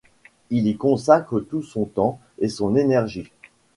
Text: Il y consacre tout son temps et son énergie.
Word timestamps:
Il 0.49 0.65
y 0.65 0.75
consacre 0.77 1.41
tout 1.41 1.61
son 1.61 1.85
temps 1.85 2.19
et 2.39 2.49
son 2.49 2.75
énergie. 2.75 3.29